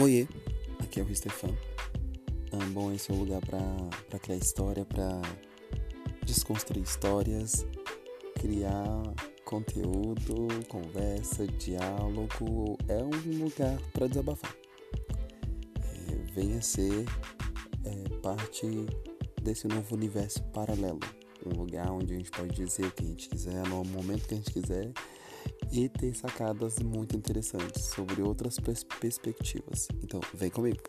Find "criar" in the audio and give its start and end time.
4.20-4.36, 8.38-9.02